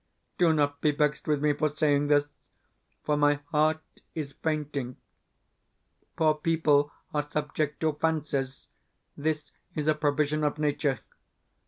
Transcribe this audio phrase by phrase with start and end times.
[0.39, 2.25] Do not be vexed with me for saying this,
[3.03, 3.81] for my heart
[4.15, 4.97] is fainting.
[6.15, 8.67] Poor people are subject to fancies
[9.15, 11.01] this is a provision of nature.